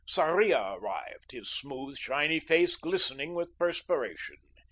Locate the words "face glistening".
2.39-3.35